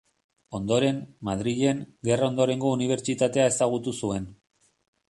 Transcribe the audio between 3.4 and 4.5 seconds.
ezagutu zuen.